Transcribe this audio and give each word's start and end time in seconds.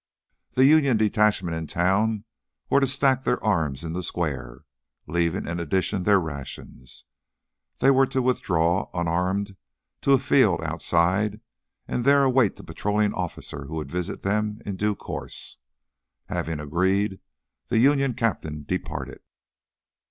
The 0.53 0.65
Union 0.65 0.97
detachment 0.97 1.55
in 1.55 1.67
town 1.67 2.23
were 2.71 2.79
to 2.79 2.87
stack 2.87 3.23
their 3.23 3.43
arms 3.43 3.83
in 3.83 3.93
the 3.93 4.01
square, 4.01 4.65
leaving 5.05 5.47
in 5.47 5.59
addition 5.59 6.01
their 6.01 6.19
rations. 6.19 7.05
They 7.77 7.91
were 7.91 8.07
to 8.07 8.23
withdraw, 8.23 8.89
unarmed, 8.95 9.57
to 10.01 10.13
a 10.13 10.17
field 10.17 10.63
outside 10.63 11.39
and 11.87 12.03
there 12.03 12.23
await 12.23 12.55
the 12.55 12.63
patroling 12.63 13.13
officer 13.13 13.65
who 13.65 13.75
would 13.75 13.91
visit 13.91 14.23
them 14.23 14.59
in 14.65 14.75
due 14.75 14.95
course. 14.95 15.59
Having 16.29 16.61
agreed, 16.61 17.19
the 17.67 17.77
Union 17.77 18.15
captain 18.15 18.63
departed. 18.63 19.21